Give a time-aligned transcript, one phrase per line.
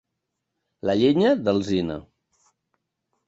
[0.89, 1.99] La llenya, d'alzina.